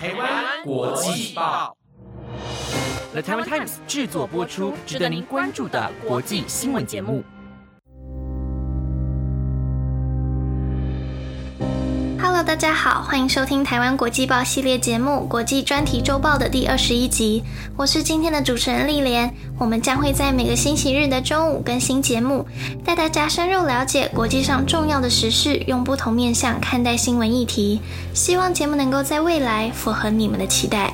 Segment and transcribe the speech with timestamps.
[0.00, 1.76] 台湾国际报
[3.10, 7.24] ，The Taiwan Times 制作播出，值得您关注的国际新闻节目。
[12.38, 17.42] Hello，大家好，欢迎收听台湾国际报系列节目《国际专题周报》的第二十一集。
[17.76, 19.28] 我是今天的主持人丽莲，
[19.58, 22.46] 我们将会在每个星期日的中午更新节目，
[22.84, 27.80] 带大家深入了解国际上重要的时事，用不同面向看待新闻议题。
[28.14, 30.92] 希望节目能够在未来符合你们的期待。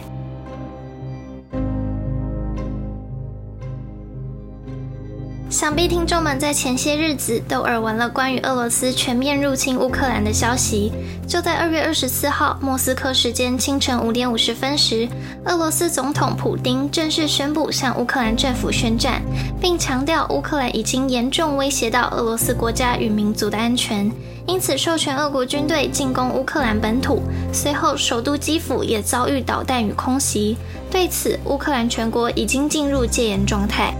[5.64, 10.92] 想必听众们在前些日子都耳闻了关于俄罗斯全面入侵乌克兰的消息。
[11.26, 15.08] 就在二月二十四号莫斯科时间清晨五点五十分时，
[15.46, 19.22] 俄罗斯总统普京正式宣布向乌克兰政府宣战，
[19.58, 24.12] 并强调乌克兰已经严重威胁到俄罗斯国家与民族的安全，
[24.46, 27.22] 因此授权俄国军队进攻乌克兰本土。
[27.54, 30.58] 随后，首都基辅也遭遇导弹与空袭。
[30.90, 33.94] 对此，乌克兰全国已经进入戒严状态。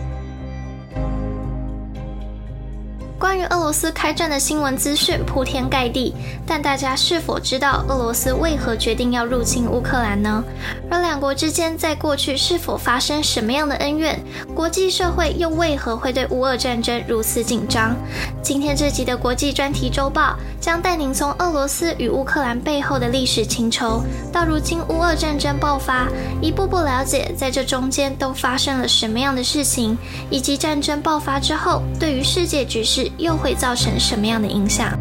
[3.25, 6.15] 关于俄罗斯开战的新闻资讯铺天盖地，
[6.47, 10.45] 但大家是否知道俄罗斯为何决定要入侵乌克兰呢？
[10.91, 14.23] 而两国之间在过去是否发生什么样的恩怨？
[14.55, 17.97] 国际社会又为何会对乌俄战争如此紧张？
[18.43, 26.09] 今天这集的国际专题周报将带您从俄罗斯与乌克兰背后的历史情仇，到如今乌俄战争爆发，
[26.43, 29.97] 一步步了解在这中间都发生了什么样的事情，
[30.29, 33.11] 以及战争爆发之后对于世界局势。
[33.19, 34.99] 又会造成什么样的影响？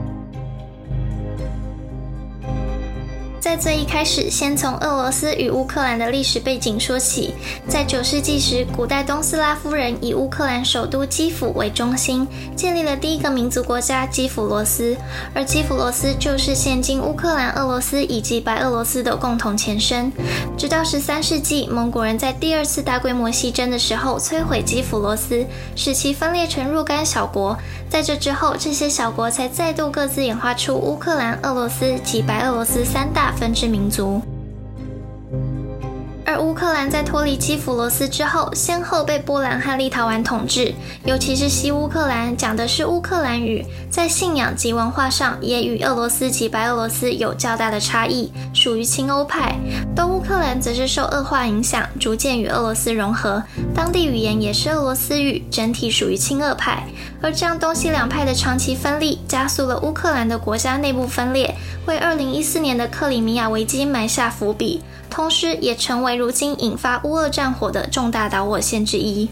[3.43, 7.33] 在最一开始，先从俄罗斯与乌克兰的历史背景说起。
[7.67, 14.95] 在九世纪时，古代东斯拉夫人以乌克兰首都基辅为中心，建立了第一个民族国家基辅罗斯。
[15.33, 20.09] 而基辅罗斯就是现今乌克兰、俄罗斯以及白俄罗斯的共同前身。
[20.57, 27.57] 直到十三世纪，蒙古人在第二次大规模西征的时候摧毁基辅罗斯，使其分裂成若干小国。
[27.89, 33.32] 在这之后，这些小国才再度各自演化出乌克兰、俄罗斯及白俄罗斯三大。
[33.33, 34.21] 分支民族。
[36.25, 40.73] 而乌克兰在脱离基辅罗斯之后，先后被波兰和立陶宛统治，
[41.03, 49.59] 尤其是西乌克兰讲的是乌克兰语，在信仰及文化上也与俄罗斯及白俄罗斯有较大的差异，属于亲欧派。
[49.93, 53.43] 东乌克兰则是受恶化影响，逐渐与俄罗斯融合，
[53.75, 56.87] 当地语言也是俄罗斯语，整体属于亲俄派。
[57.21, 61.53] 而这样东西两派的长期分立，加速了乌克兰的国家内部分裂，
[61.85, 64.81] 为2014年的克里米亚危机埋下伏笔。
[65.09, 69.29] 同时，也成为如今引发乌俄战火的重大导火线之一。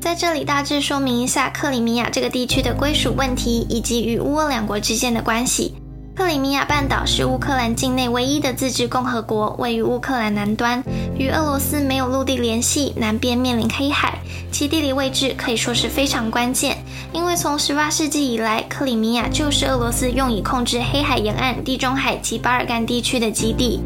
[0.00, 5.74] 在这里大致说明一下克里米亚这个地区的归属问题，以及与乌俄两国之间的关系。
[6.14, 10.82] 克里米亚半岛是乌克兰境内唯一的自治共和国，位于乌克兰南端，
[11.16, 14.18] 与俄罗斯没有陆地联系，南边面临黑海，
[14.52, 16.76] 其地理位置可以说是非常关键。
[17.12, 23.80] 因为从18世纪以来，克里米亚就是俄罗斯用以控制黑海沿岸、地中海及巴尔干地区的基地。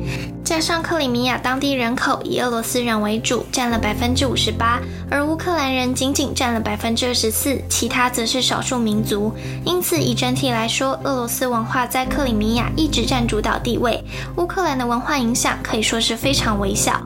[0.45, 4.79] 加上克里米亚当地人口以俄罗斯人为主，占了百分之五十八，
[5.11, 9.33] 而乌克兰人仅仅占了百分之二十四，其他则是少数民族。
[9.65, 14.05] 因此，以整体来说，俄罗斯文化在克里米亚一直占主导地位，
[14.37, 17.01] 乌克兰的文化影响可以说是非常微小。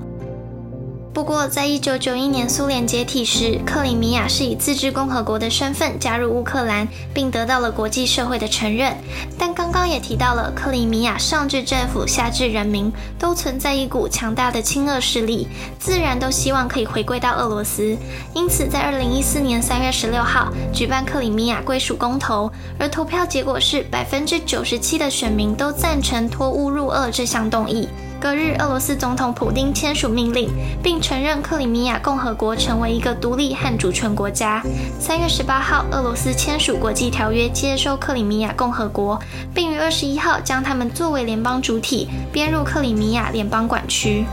[1.18, 8.96] 不过，在一九九一年苏联解体时，克里米亚是以自治共和国的身份加入乌克兰，并得到了国际社会的承认。
[9.36, 15.48] 但刚刚也提到了，克里米亚上至政府，下至人民，都存在一股强大的亲俄势力，
[15.80, 17.96] 自然都希望可以回归到俄罗斯。
[18.32, 27.88] 因此，在二零一四年三月十六号举办克里米亚归属公投，而投票结果是百分之九十七的选民都赞成脱乌入俄这项动议。
[28.20, 30.50] 隔日，俄罗斯总统普京签署命令，
[30.82, 34.60] 并承认克里米亚共和国成为一个独立和主权国家。
[34.98, 39.20] 三月十八号，俄罗斯签署国际条约，接收克里米亚共和国，
[39.54, 44.24] 并于二十一号将他们作为联邦主体编入克里米亚联邦管区。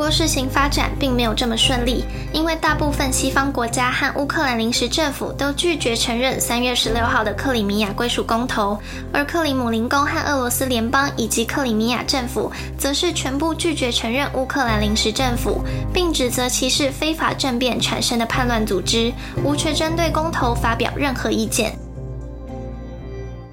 [0.00, 8.78] 不过，事情发展并没有这么顺利，因为大部分西方国家和乌克兰临时政府都拒绝承认三月十六号的克里米亚归属公投，
[9.12, 15.62] 而克里姆林宫和俄罗斯联邦以及克里米亚政府则是全部拒绝承认乌克兰临时政府，
[15.92, 19.12] 并指责其是非法政变产生的叛乱组织，
[19.44, 21.76] 无权针对公投发表任何意见。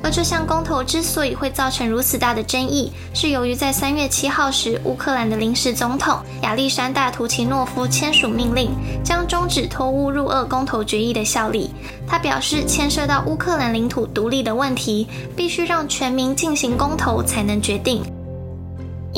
[0.08, 8.72] 而这项公投之所以会造成如此大的争议，是由于在三月七号时，乌克兰的临时总统亚历山大·图奇诺夫签署命令，
[9.04, 11.72] 将终止脱乌入俄公投决议的效力。
[12.08, 15.06] 他表示，牵涉到乌克兰领土独立的问题，
[15.36, 18.02] 必须让全民进行公投才能决定。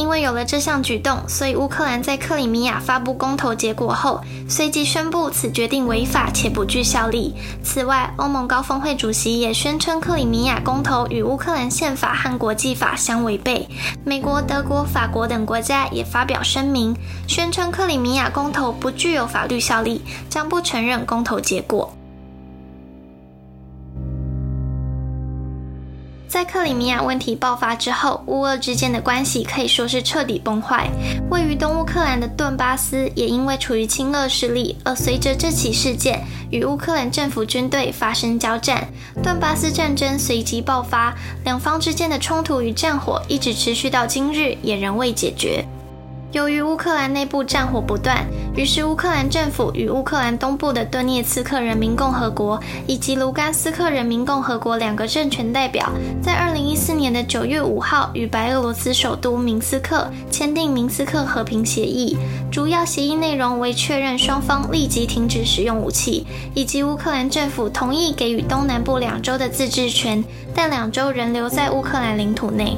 [0.09, 4.19] 因为有了这项举动，所以乌克兰在克里米亚发布公投结果后，
[4.49, 7.35] 随即宣布此决定违法且不具效力。
[7.63, 13.69] 此外，欧盟高峰会主席也宣称克里米亚公投与乌克兰宪法和国际法相违背。
[14.03, 16.95] 美国、德国、法国等国家也发表声明，
[17.27, 21.93] 宣称克里米亚公投不具有法律效力，将不承认公投结果。
[26.29, 30.87] 在克里米亚问题爆发之后，乌俄之间的关系可以说是彻底崩坏。
[31.31, 38.87] 位于东乌克兰的顿巴斯也因为处于亲俄势力，而随着这起事件与乌克兰政府军队发生交战，
[39.23, 45.65] 顿巴斯战争随即爆发，两方之间的冲突与战火一直持续到今日，也仍未解决。
[46.31, 48.23] 由于乌克兰内部战火不断，
[48.55, 55.91] 于是乌克兰政府与乌克兰东部的顿涅茨克人民共和国以及卢甘斯克人民共和国两个政权代表，
[56.21, 62.15] 在二零一四年的九月五号与白俄罗斯首都明斯克签订明斯克和平协议。
[62.51, 70.23] 主要协议内容为确认双方立即停止使用武器，以及乌克兰政府同意给予东南部两州的自治权，
[70.53, 72.77] 但两州仍留在乌克兰领土内。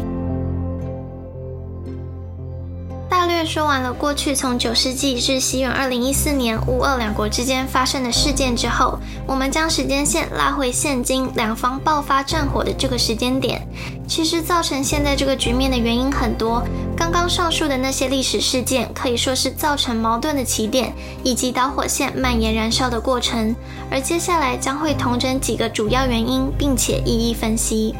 [3.32, 13.66] 略说完了过去从九世纪至西元二零一四年乌俄两国之间发生的事件之后，我们将时间线拉回现今两方爆发战火的这个时间点。
[14.08, 16.62] 其实造成现在这个局面的原因很多，
[16.96, 20.94] 刚刚上述的那些历史事件可以说是造成矛盾的起点，
[21.24, 23.56] 以及导火线蔓延燃烧的过程。
[23.90, 27.96] 而接下来将会统整几个主要原因，并且一一分析。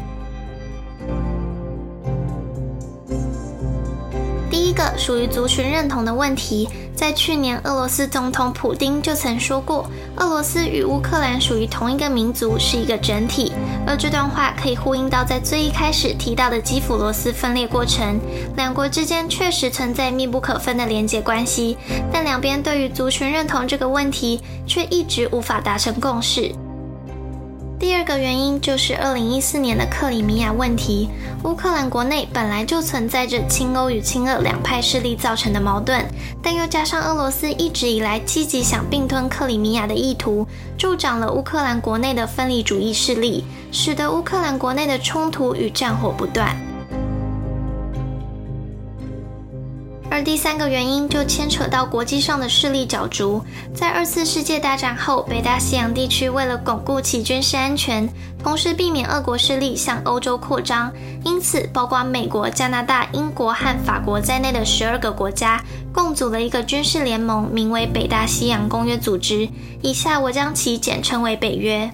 [4.72, 6.66] 一个属于族群认同的问题，
[6.96, 9.86] 在去年，俄罗斯总统普京就曾说过，
[10.16, 13.52] 俄罗斯与乌克兰属于同一个民族，是一个整体。
[13.86, 18.18] 而这段话可以呼应到在最一开始提到的基辅罗斯分裂过程，
[18.56, 21.76] 两国之间确实存在密不可分的连结关系，
[22.10, 26.50] 但两边对于族群认同这个问题，却一直无法达成共识。
[27.82, 31.08] 第二个原因就是二零一四年的克里米亚问题。
[31.42, 36.04] 乌克兰国内本来就存在着亲欧与亲俄两派势力造成的矛盾，
[36.40, 40.46] 但又加上俄罗斯一直以来积极想并吞克里米亚的意图，
[40.78, 43.42] 助长了乌克兰国内的分离主义势力，
[43.72, 46.56] 使得乌克兰国内的冲突与战火不断。
[50.12, 53.42] 而第三个原因就牵扯到国际上的势力角逐。
[53.74, 58.06] 在二次世界大战后，北大西洋地区为了巩固其军事安全，
[58.44, 60.92] 同时避免俄国势力向欧洲扩张，
[61.24, 65.58] 因此，包括美国、加拿大、英国和法国在内的十二个国家
[65.94, 69.48] 共组了一个军事联盟，名为北大西洋公约组织。
[69.80, 71.90] 以下我将其简称为北约。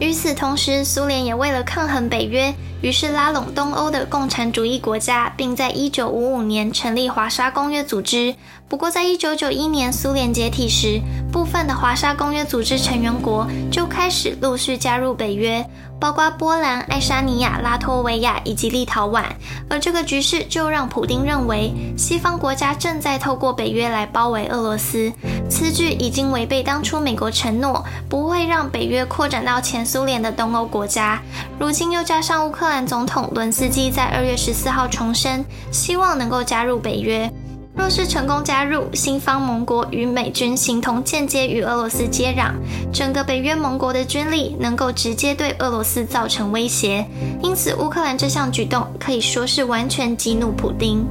[0.00, 8.36] 与此同时，苏联也为了抗衡北约，于是拉拢东欧的共产主义国家，并在一九五五年成立华沙公约组织。
[8.68, 11.00] 不过，在一九九一年苏联解体时，
[11.30, 15.64] 部分的华沙公约组织成员国就开始陆续加入北约。
[16.00, 19.24] 包括波兰、爱沙尼亚、拉脱维亚以及立陶宛，
[19.68, 25.12] 而这个局势就让普丁认为西方国家正在透过北约来包围俄罗斯，
[25.50, 31.20] 此举已经违背当初美国承诺不会让北约扩展到前苏联的东欧国家。
[31.58, 37.28] 如今又加上乌克兰总统伦斯基在二月十四号重申，希望能够加入北约。
[37.78, 42.52] 若是成功加入，新方盟国与美军形同间接与俄罗斯接壤，
[42.92, 47.06] 整个北约盟国的军力能够直接对俄罗斯造成威胁。
[47.40, 51.06] 因此，乌克兰这项举动可以说是完全激怒普丁。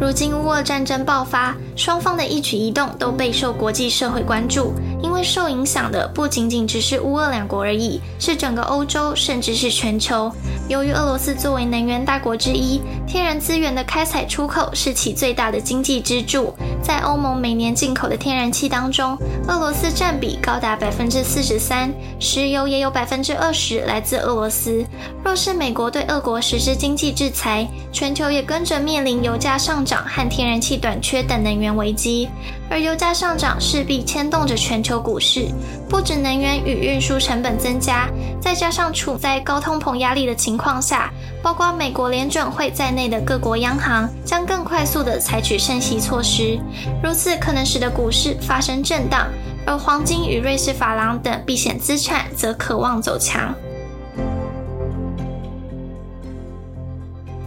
[0.00, 4.74] 如今乌俄战争爆发，双方的一举一动都备受国际社会关注。
[5.02, 10.30] 因为受影响的不仅仅只是乌俄两国而已，是整个欧洲，甚至是全球。
[10.68, 16.54] 由于俄罗斯作为能源大国之一，天然资源的开采出口是其最大的经济支柱。
[16.82, 19.16] 在欧盟每年进口的天然气当中，
[19.46, 24.84] 俄罗斯占比高达百分之四十三，石油也有百分之二十来自俄罗斯。
[25.24, 32.28] 若是美国对俄国实施经济制裁，全球也跟着面临油价上涨和天然气短缺等能源危机。
[32.68, 35.48] 而油价上涨势必牵动着全球股市，
[35.88, 38.08] 不止能源与运输成本增加，
[38.40, 46.58] 再加上处在高通膨压力的情况下，包括美国联准会在内的各国央行将更快速的采取升息措施，
[47.02, 49.26] 如此可能使得股市发生震荡，
[49.66, 53.54] 而黄金与瑞士法郎等避险资产则渴望走强。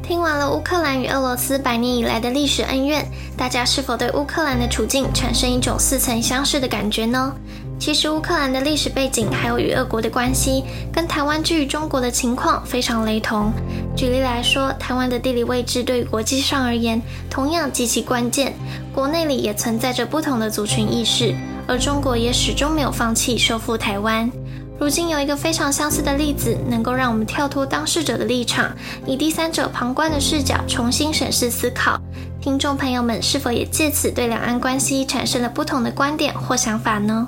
[0.08, 3.04] 听完了乌克兰与俄罗斯百年以来的历史恩怨，
[3.36, 7.34] 大家是否对乌克兰的处境产生一种似曾相识的感觉呢？
[7.80, 13.52] 其实乌克兰的历史背景还有与俄国的关系，跟台湾居于中国的情况非常雷同。
[13.98, 18.54] 举例来说，台湾的地理位置对于国际上而言同样极其关键，
[18.94, 21.34] 国内里也存在着不同的族群意识，
[21.68, 24.32] 而中国也始终没有放弃收复台湾。
[24.78, 32.00] 如今有一个非常相似的例子，能够让我们跳脱当事者的立场，以第三者旁观的视角重新审视思考。
[32.42, 37.28] 听众朋友们是否也借此对两岸关系产生了不同的观点或想法呢？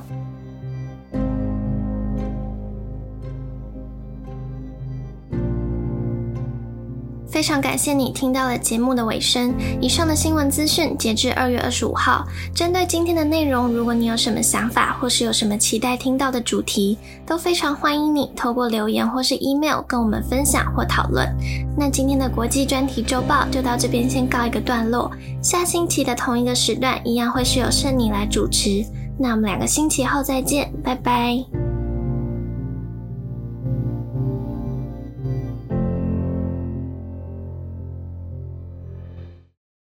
[7.37, 9.53] 非常感谢你听到了节目的尾声。
[9.79, 12.25] 以上的新闻资讯截至二月二十五号。
[12.51, 21.31] 针对今天的内容，如果你有什么想法，或是有什么期待听到的主题，都非常欢迎你透过留言或是 email 跟我们分享或讨论。
[21.77, 25.11] 那今天的国际专题周报就到这边先告一个段落。
[25.39, 28.83] 下星期的同一个时段，一样会是由圣妮来主持。
[29.19, 31.66] 那我们两个星期后再见，拜拜。